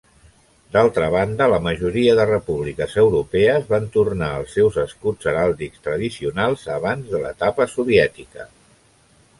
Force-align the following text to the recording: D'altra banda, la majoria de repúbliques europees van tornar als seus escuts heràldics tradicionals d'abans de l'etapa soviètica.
D'altra 0.75 1.09
banda, 1.15 1.47
la 1.53 1.59
majoria 1.65 2.15
de 2.19 2.25
repúbliques 2.29 2.95
europees 3.03 3.69
van 3.75 3.85
tornar 3.97 4.31
als 4.39 4.57
seus 4.59 4.81
escuts 4.85 5.31
heràldics 5.33 5.85
tradicionals 5.89 6.67
d'abans 6.71 7.15
de 7.15 7.25
l'etapa 7.27 7.71
soviètica. 7.77 8.51